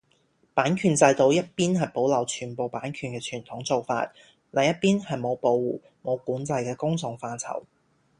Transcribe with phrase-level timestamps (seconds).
[0.55, 4.11] 版權制度一邊係保留全部版權嘅傳統做法，
[4.49, 7.63] 另一邊係冇保護，冇管制嘅公共範疇